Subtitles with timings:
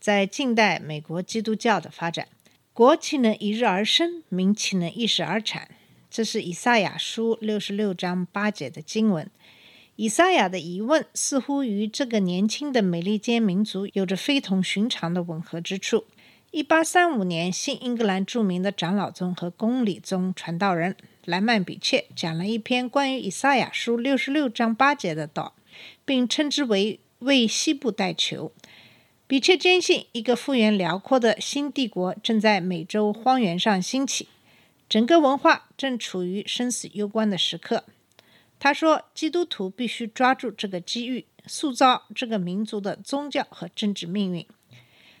[0.00, 2.28] 在近代美国基督教的发展。
[2.72, 5.68] 国岂能一日而生，民岂能一时而产？
[6.08, 9.28] 这是以赛亚书六十六章八节的经文。
[9.96, 16.04] 以赛亚的疑问似乎与这个年轻的美利坚民族有着非同寻常的吻合之处。
[16.52, 25.56] 一八三五年，新英格兰著名的长老宗和公理宗传道人莱曼比切讲了一篇关于以赛亚书六十六章八节的道，
[26.04, 28.52] 并称之为为西部代求。
[29.28, 34.26] 比切坚信一个幅员辽阔的新帝国正在美洲荒原上兴起，
[34.88, 37.84] 整个文化正处于生死攸关的时刻。
[38.58, 44.46] 他说，基督徒必须抓住这个机遇，塑造这个民族的宗教和政治命运。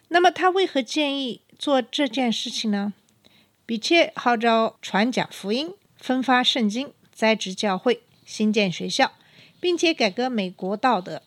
[0.08, 2.94] 那么，他为何建议做这件事情呢？
[3.66, 9.12] 比切号召传讲福音、分发圣经、栽植教会、新建学校，
[9.60, 11.22] 并且改革美国道德。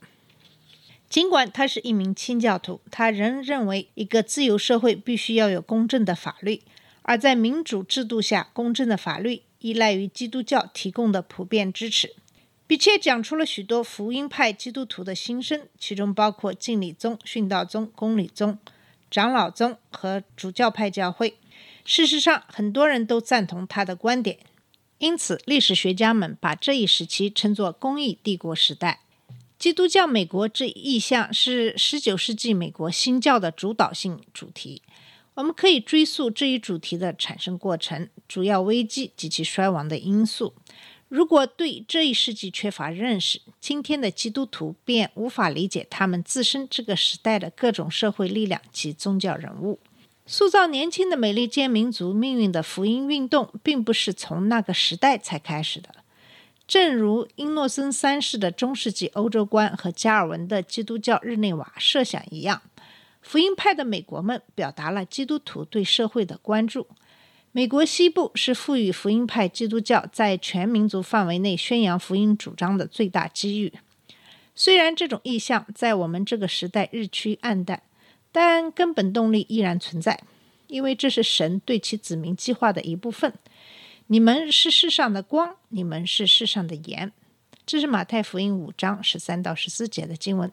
[1.12, 6.62] 尽管他是一名清教徒，他仍认为一个自由社会必须要有公正的法律，
[7.02, 12.16] 而在民主制度下，公正的法律依赖于基督教提供的普遍支持。
[12.66, 18.58] 比切讲出了许多福音派基督徒的心声，其中包括敬礼宗、殉道宗、公理宗、
[19.10, 21.38] 长老宗和主教派教会。
[21.84, 24.38] 事实上，很多人都赞同他的观点，
[25.00, 29.01] 因此历史学家们把这一时期称作“公益帝国时代”。
[29.62, 34.82] 基督教美国这一意象是19世纪美国新教的主导性主题。
[35.36, 40.56] 我们可以追溯这一主题的产生过程、主要危机及其衰亡的因素。
[41.10, 49.80] 如果对这一世纪缺乏认识，今天的基督徒便无法理解他们自身这个时代的各种社会力量及宗教人物。
[50.26, 55.90] 塑造年轻的美利坚民族命运的福音运动，并不是从那个时代才开始的。
[56.72, 62.62] 正如英诺森三世的中世纪欧洲观和加尔文的基督教日内瓦设想一样，
[63.22, 66.88] 福音派的美国们表达了基督徒对社会的关注。
[67.52, 73.74] 美国西部是赋予福音派基督教在全民族范围内宣扬福音主张的最大机遇。
[74.56, 77.84] 虽然这种意向在我们这个时代日趋暗淡，
[78.32, 80.24] 但根本动力依然存在，
[80.68, 83.34] 因为这是神对其子民计划的一部分。
[84.12, 87.14] 你们是世上的光，你们是世上的盐。
[87.66, 90.52] 这是马太福音五章十三到十四节的经文。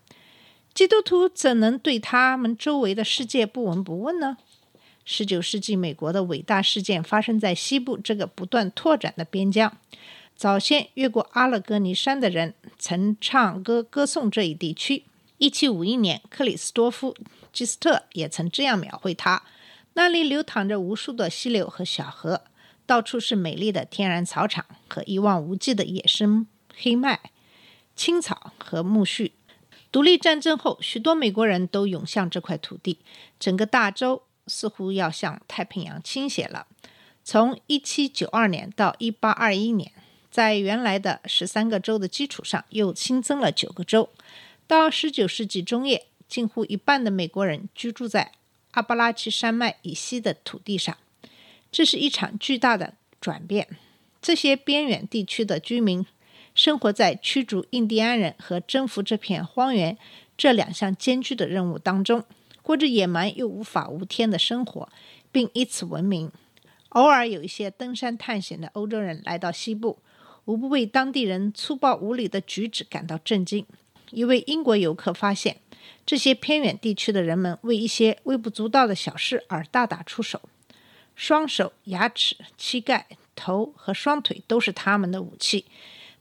[0.73, 4.37] 基督徒怎能对他们周围的世界不闻不问呢？
[5.05, 9.77] 十九世纪美国的伟大事件发生在西部这个不断拓展的边疆。
[10.37, 15.03] 早先越过阿勒戈尼山的人曾唱歌歌颂这一地区。
[15.39, 17.13] 一七五一年，克里斯多夫·
[17.53, 19.43] 基斯特也曾这样描绘它：
[19.95, 22.43] 那里流淌着无数的溪流和小河。
[22.89, 27.21] 到处是美丽的天然草场和一望无际的野生黑麦、
[27.95, 29.33] 青草和苜蓿。
[29.93, 32.99] 独立战争后，许多美国人都涌向这块土地，
[33.39, 36.67] 整个大洲似乎要向太平洋倾斜了。
[37.23, 39.93] 从1792年到1821年，
[40.31, 44.09] 在原来的十三个州的基础上，又新增了九个州。
[44.67, 48.33] 到19世纪中叶，近乎一半的美国人居住在
[48.71, 50.97] 阿巴拉契山脉以西的土地上。
[51.71, 53.69] 这是一场巨大的转变。
[54.21, 56.05] 这些边远地区的居民
[56.55, 59.97] 生活在驱逐印第安人和征服这片荒原
[60.37, 62.25] 这两项艰巨的任务当中，
[62.63, 64.89] 过着野蛮又无法无天的生活，
[65.31, 66.31] 并以此闻名。
[66.91, 69.99] 偶尔有一些登山探险的欧洲人来到西部，
[70.47, 73.65] 无不为当地人粗暴无礼的举止感到震惊。
[74.11, 75.59] 一位英国游客发现，
[76.07, 80.41] 这些偏远地区的人们为一些微不足道的小事而大打出手。
[81.19, 85.65] 双手、牙齿、膝盖、头和双腿都是他们的武器。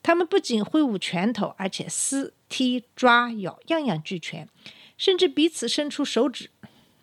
[0.02, 4.50] 他们不仅挥舞拳头，而且撕、踢、抓、咬，样样俱全，
[4.98, 6.50] 甚至彼此伸出手指，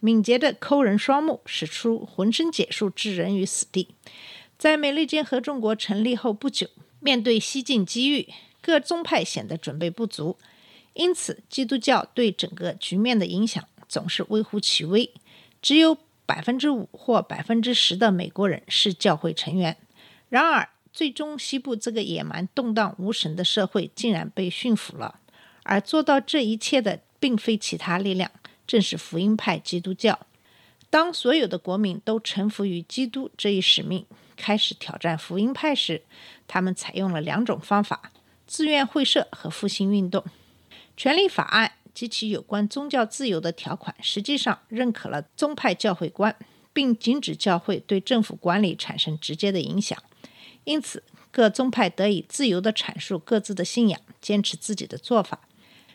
[0.01, 3.95] 敏捷地抠人双目，使出浑身解数置人于死地。
[4.59, 6.69] 在美利坚合众国成立后不久，
[6.99, 8.29] 面对西进机遇，
[8.61, 10.37] 各宗派显得准备不足，
[10.95, 15.13] 因此基督教对整个局面的影响总是微乎其微。
[15.63, 19.77] 只有百分之五或百分之十的美国人是教会成员。
[20.29, 25.21] 然而，最终西部这个野蛮、动荡、无神的社会竟然被驯服了，
[25.65, 28.31] 而做到这一切的并非其他力量，
[28.67, 30.19] 正是福音派基督教。
[30.91, 34.07] 当所有的国民都臣服于基督这一使命，
[34.37, 36.03] 开始挑战福音派时，
[36.47, 38.13] 他们采用了两种方法：
[38.47, 40.25] 自愿会社和复兴运动。
[40.97, 46.37] 权利法案及其有关宗教自由的条款，实际上认可了宗派教会观，
[46.73, 49.97] 并禁止教会对政府管理产生直接的影响。
[50.65, 55.41] 因此，各宗派得以自由地阐述各自的信仰，坚持自己的做法。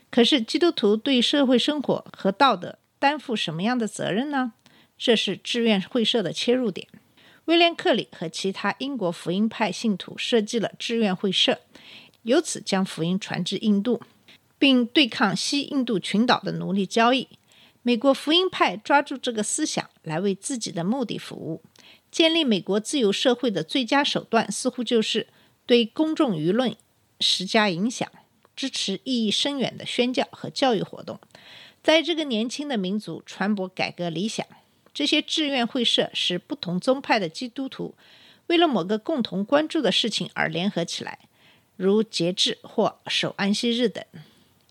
[0.09, 4.53] 可是，基督徒对社会生活和道德担负什么样的责任呢？
[4.97, 6.87] 这是志愿会社的切入点。
[7.45, 11.59] 威廉·克里和其他英国福音派信徒设计了志愿会社，
[12.23, 14.01] 由此将福音传至印度，
[14.59, 17.27] 并对抗西印度群岛的奴隶交易。
[17.81, 21.63] 美国福音派抓住这个思想来为自己的目的服务。
[22.11, 25.27] 建立美国自由社会的最佳手段，似乎就是
[25.65, 26.75] 对公众舆论
[27.19, 28.11] 施加影响，
[28.55, 31.19] 支持意义深远的宣教和教育活动，
[31.81, 34.45] 在这个年轻的民族传播改革理想。
[34.91, 37.93] 这些志愿会社使不同宗派的基督徒
[38.47, 41.19] 为了某个共同关注的事情而联合起来，
[41.77, 44.03] 如节制或守安息日等。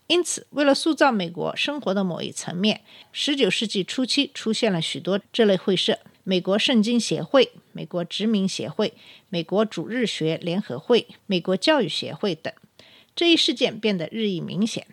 [0.09, 5.99] 因此，为了塑造美国生活的某一层面十九世纪初期出现了许多这类会社。
[6.23, 8.93] 美国圣经协会、美国殖民协会、
[9.29, 12.51] 美国主日学联合会、美国教育协会等，
[13.15, 14.87] 这一事件变得日益明显。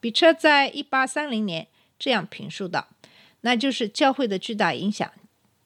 [0.00, 1.66] 比彻在一八三零年
[1.98, 2.88] 这样评述道
[3.42, 5.10] ：“那就是教会的巨大影响，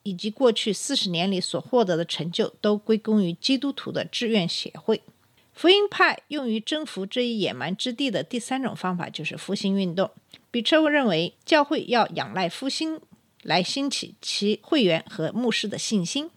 [0.03, 5.01] 以及过去四十年里所获得的成就，都归功于基督徒的志愿协会。”
[5.57, 10.11] 福音派用于征服这一野蛮之地的第三种方法就是复兴运动。
[10.51, 13.01] 比彻认为，教会要仰赖复兴。
[13.41, 16.29] 来兴起其会员和牧师的信心，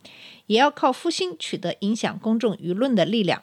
[0.46, 3.42] 也要靠复兴取得影响公众舆论的力量，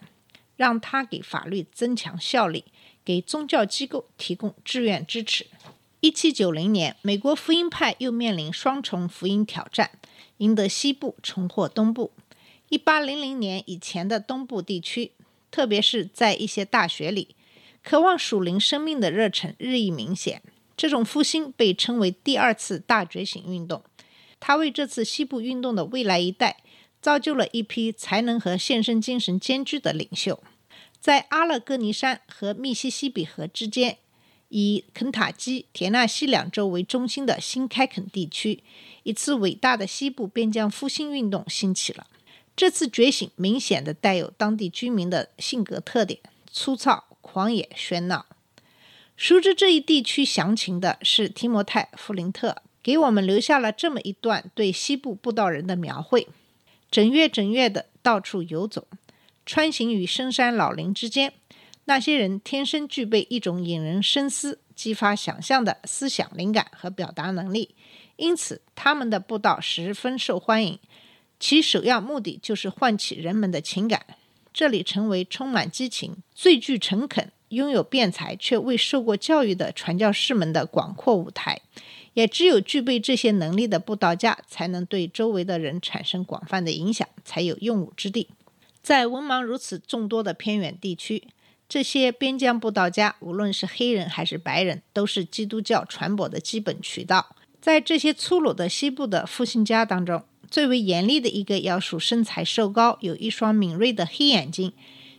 [0.56, 2.64] 让他给法律增强效力，
[3.06, 5.46] 给宗教机构提供志愿支持。
[6.00, 9.92] 一七九零年，美国福音派又面临双重福音挑战，
[10.38, 12.14] 赢得西部，重获东部。
[12.70, 15.12] 一八零零年以前的东部地区，
[15.50, 17.36] 特别是在一些大学里，
[17.84, 20.42] 渴望属灵生命的热忱日益明显。
[20.76, 23.84] 这种复兴被称为第二次大觉醒运动，
[24.40, 26.58] 它为这次西部运动的未来一代
[27.02, 30.44] 造就了一批才能和献身精神兼具的领袖。
[31.00, 33.98] 在阿勒戈尼山和密西西比河之间，
[34.50, 38.64] 以肯塔基、田纳西两州为中心的新开垦地区，
[39.04, 42.08] 一次伟大的西部边疆复兴运动兴起了。
[42.58, 46.20] 这次觉醒明显的带有当地居民的性格特点：
[46.52, 48.26] 粗糙、狂野、喧闹。
[49.16, 56.28] 熟知这一地区详情的是提摩太·弗林特，给我们留下了这么一段对西部布道人的描绘：
[56.90, 58.88] 整月整月的到处游走，
[59.46, 61.34] 穿行于深山老林之间。
[61.86, 67.76] 那些人天生具备一种引人深思、激发想象的思想灵感和表达能力，
[68.16, 70.80] 因此他们的布道十分受欢迎。
[71.40, 74.06] 其首要目的就是唤起人们的情感。
[74.54, 77.32] 这里成为充满激情、最具诚恳。
[77.50, 81.62] 拥有辩才却未受过教育的传教士们的广阔舞台，
[82.14, 88.28] 也只有具备这些能力的布道家，才能对周围的人产生广泛的影响，才有用武之地。
[88.82, 91.30] 在文盲如此众多的偏远地区，
[91.70, 97.34] 这些边疆布道家，无论是黑人还是白人，都是基督教传播的基本渠道。
[97.62, 104.74] 在这些粗鲁的西部的复兴家当中，最为严厉的一个要数身材瘦高，有一双敏锐的黑眼睛。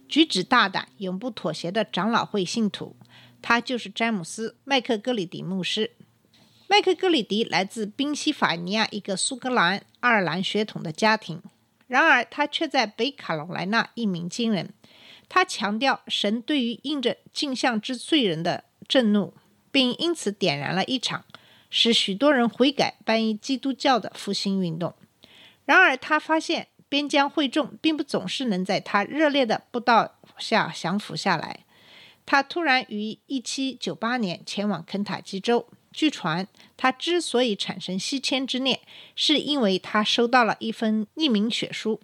[0.08, 2.96] 举止大胆、永不妥协的长老会信徒，
[3.42, 5.90] 他就是詹姆斯·麦克格里迪牧师。
[6.66, 11.42] 麦克格里迪来自宾夕法尼亚一个苏格兰爱尔兰血统的家庭，
[11.86, 14.72] 然而他却在北卡罗来纳一鸣惊人。
[15.28, 19.34] 他强调神对于印着镜像之罪人的震怒，
[19.70, 21.26] 并因此点燃了一场
[21.68, 24.94] 使许多人悔改、搬移基督教的复兴运动。
[25.68, 26.66] 然而，他发现。
[26.90, 31.66] 边疆会众并不总是能在他热烈的布道下降服下来。
[32.24, 35.66] 他突然于1798年前往肯塔基州。
[35.92, 36.48] 据传，
[36.78, 38.80] 他之所以产生西迁之念，
[39.14, 42.00] 是因为他收到了一封匿名血书。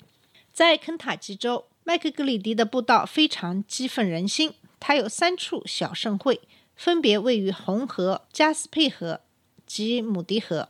[0.53, 4.53] 在肯塔基州，麦克格里迪的布道非常激愤人心。
[4.79, 6.43] 他有三处小盛会，
[6.77, 9.23] 分别位于红河、加斯佩河
[9.65, 10.69] 及姆迪河。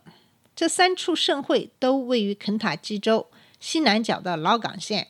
[0.57, 3.29] 这三处盛会都位于肯塔基州。
[3.61, 5.09] 西南角的老港县，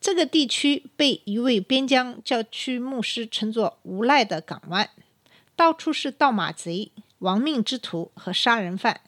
[0.00, 4.88] 这个地区被一位边疆教区牧师称作“无赖的港湾”，
[5.56, 9.00] 到处是盗马贼、亡命之徒和杀人犯。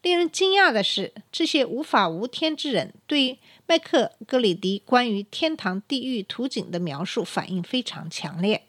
[0.00, 8.62] 令人惊讶的是，这些无法无天之人对麦克格里迪关于天堂、地狱图景的描述反应非常强烈。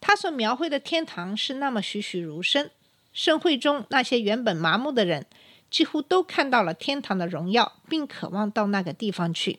[0.00, 2.68] 他所描绘的天堂是那么栩栩如生，
[3.12, 5.24] 盛会中那些原本麻木的人。
[5.72, 9.58] 几乎都看到了天堂的荣耀，并渴望到那个地方去。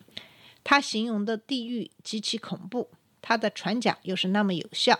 [0.63, 4.98] 他形容的地狱极其恐怖，他的传讲又是那么有效，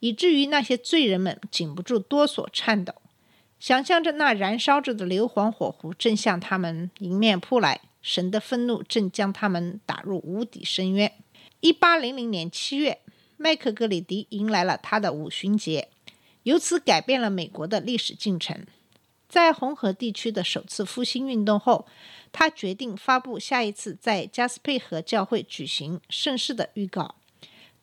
[0.00, 2.94] 以至于那些罪人们禁不住哆嗦颤抖，
[3.58, 11.10] 想象着那燃烧着的硫磺火湖正向他们迎面扑来，神的愤怒正将他们打入无底深渊。
[11.60, 13.00] 一八零零年七月，
[13.38, 15.88] 麦克格里迪迎来了他的五旬节，
[16.42, 18.66] 由此改变了美国的历史进程。
[19.30, 21.86] 在红河地区的首次复兴运动后，
[22.32, 27.14] 他决定发布下一次在加斯佩河教会举行盛事的预告。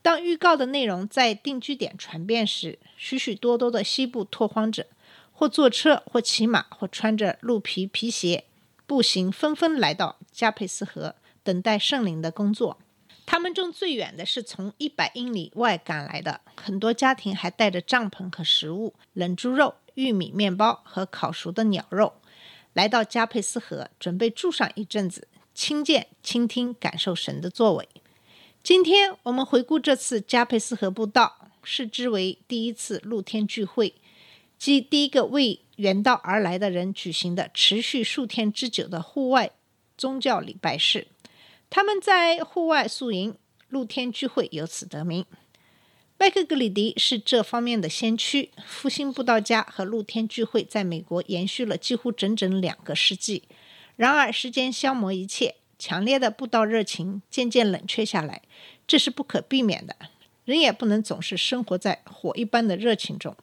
[0.02, 4.88] 当预告的内容在定居点传遍时，许许多多的西部拓荒者，
[5.32, 8.44] 或坐车，或骑马，或穿着鹿皮皮鞋
[8.86, 12.78] 步行，纷纷来到加佩斯河，等待圣灵的工作。
[13.26, 19.76] 他们中最远的是从一百英里外赶来的，很多家庭还带着帐篷和食物，冷猪肉。
[19.98, 22.14] 玉米面包和烤熟的鸟肉，
[22.74, 27.90] 来到加佩斯河，准备住上一阵子，亲见、倾听、感受神的作为。
[28.62, 33.96] 今天我们回顾这次加佩斯河步道，视之为第一次露天聚会，
[34.60, 39.50] 即第一个为远道而来的人举行的持续数天之久的户外
[39.98, 41.08] 宗教礼拜式。
[41.72, 43.36] 他们在户外宿营，
[43.70, 45.26] 露天聚会由此得名。
[46.20, 48.50] 麦克格里迪是这方面的先驱。
[48.66, 53.44] 复兴布道家和露天聚会在美国延续了几乎整整两个世纪。
[53.96, 58.42] 然而，时间消磨一切，强烈的布道热情渐渐冷却下来，
[58.88, 59.96] 这是不可避免的。
[60.46, 63.36] 人也不能总是生活在火一般的热情中。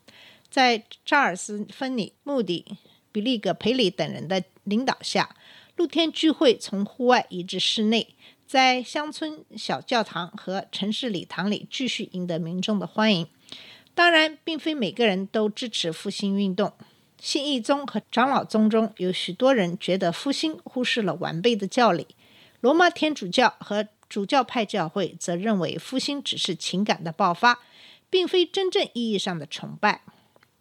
[0.51, 2.65] 在查尔斯·芬尼、穆迪、
[3.13, 5.37] 比利格·培里等人的领导下，
[5.77, 8.09] 露天聚会从户外移至室内。
[8.47, 13.27] 在乡村小教堂和城市礼堂里继续赢得民众的欢迎。
[13.95, 16.73] 当然，并非每个人都支持复兴运动。
[17.19, 22.09] 信义宗和长老宗中有许多人觉得复兴忽视了完备的教理。
[22.61, 27.61] 罗马天主教和主教派教会则认为复兴只是情感的爆发，
[28.11, 30.03] 并非真正意义上的崇拜。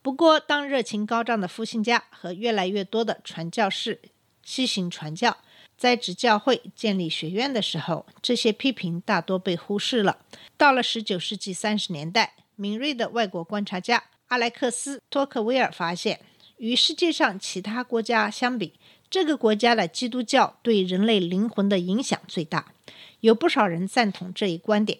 [0.01, 3.99] 不过，当热情高涨的复兴家和越来越多的传教士
[4.43, 5.37] 西行传教，
[5.77, 10.19] 在职教会、建立学院的时候，这些批评大多被忽视了。
[10.57, 16.21] 到了19世纪30年代，敏锐的外国观察家阿莱克斯·托克维尔发现，
[16.57, 18.73] 与世界上其他国家相比，
[19.09, 22.73] 这个国家的基督教对人类灵魂的影响最大。
[23.19, 24.99] 有不少人赞同这一观点。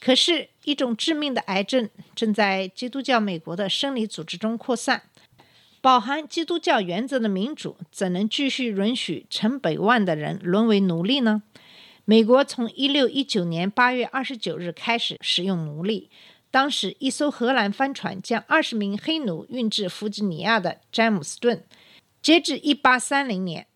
[0.00, 5.02] 可是，一种致命的癌症正在基督教美国的生理组织中扩散。
[5.82, 11.42] 饱含基督教原则的民主，怎能继续允许成百万的人沦为奴隶呢？
[12.04, 16.08] 美国从一六一九年八月二十九日开始使用奴隶。
[16.52, 21.64] 当时，一艘荷兰帆船将二十名黑奴运至弗吉尼亚的詹姆斯顿。
[22.20, 23.66] 截至一八三零年，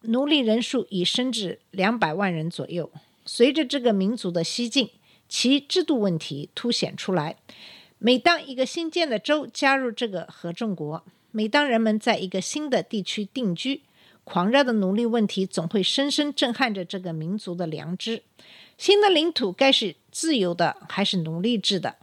[0.00, 2.90] 奴隶人数已升至两百万人左右。
[3.24, 4.90] 随着这个民族的西进，
[5.28, 7.36] 其制度问题凸显出来。
[7.98, 11.04] 每当一个新建的州加入这个合众国，
[11.36, 13.82] 每当人们在一个新的地区定居，
[14.22, 18.22] 狂热的奴隶问题总会深深震撼着这个民族的良知。
[18.78, 21.96] 新的领土该是自由的还是奴隶制的？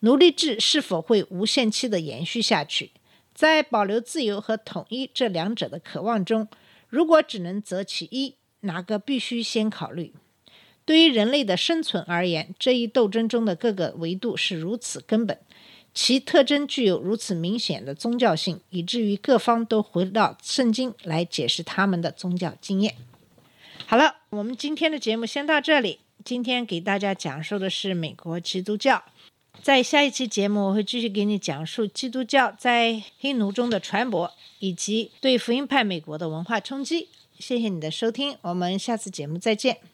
[0.00, 2.90] 奴隶制是否会无限期的延续下去？
[3.32, 6.46] 在保留自由和统一这两者的渴望中，
[6.90, 10.12] 如果只能择其一，哪个必须先考虑？
[10.84, 15.40] 对于人类的生存而言，这一斗争中的各个维度是如此根本。
[15.94, 22.96] 其特征具有如此明显的宗教性，以至于各方都回到圣经来解释他们的宗教经验。
[23.86, 26.00] 好了，我们今天的节目先到这里。
[26.24, 29.04] 今天给大家讲述的是美国基督教。
[29.62, 37.08] 在下一期节目，我会继续给你讲述基督教在黑奴中的传播，以及对福音派美国的文化冲击。
[37.38, 39.93] 谢谢你的收听，我们下次节目再见。